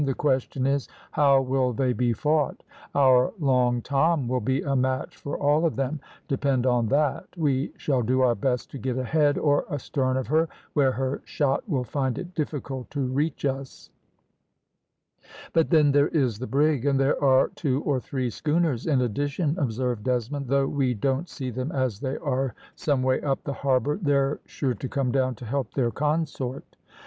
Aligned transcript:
"The 0.03 0.15
question 0.15 0.65
is, 0.65 0.87
how 1.11 1.41
will 1.43 1.73
they 1.73 1.93
be 1.93 2.11
fought? 2.11 2.63
Our 2.95 3.31
Long 3.39 3.83
Tom 3.83 4.27
will 4.27 4.39
be 4.39 4.63
a 4.63 4.75
match 4.75 5.15
for 5.15 5.37
all 5.37 5.63
of 5.63 5.75
them, 5.75 5.99
depend 6.27 6.65
on 6.65 6.87
that. 6.87 7.27
We 7.37 7.71
shall 7.77 8.01
do 8.01 8.21
our 8.21 8.33
best 8.33 8.71
to 8.71 8.79
get 8.79 8.97
ahead 8.97 9.37
or 9.37 9.71
astern 9.71 10.17
of 10.17 10.25
her, 10.25 10.49
where 10.73 10.93
her 10.93 11.21
shot 11.23 11.69
will 11.69 11.83
find 11.83 12.17
it 12.17 12.33
difficult 12.33 12.89
to 12.89 13.01
reach 13.01 13.45
us." 13.45 13.91
"But 15.53 15.69
then 15.69 15.91
there 15.91 16.07
is 16.07 16.39
the 16.39 16.47
brig, 16.47 16.83
and 16.83 16.99
there 16.99 17.23
are 17.23 17.49
two 17.49 17.83
or 17.83 17.99
three 17.99 18.31
schooners 18.31 18.87
in 18.87 19.01
addition," 19.01 19.55
observed 19.59 20.03
Desmond. 20.05 20.47
"Though 20.47 20.65
we 20.67 20.95
don't 20.95 21.29
see 21.29 21.51
them 21.51 21.71
as 21.71 21.99
they 21.99 22.17
are 22.17 22.55
some 22.73 23.03
way 23.03 23.21
up 23.21 23.43
the 23.43 23.53
harbour, 23.53 23.99
they're 24.01 24.39
sure 24.47 24.73
to 24.73 24.89
come 24.89 25.11
down 25.11 25.35
to 25.35 25.45
help 25.45 25.75
their 25.75 25.91
consort." 25.91 26.75